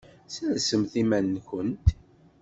Sersemt 0.33 0.93
iman-nkent! 1.01 1.87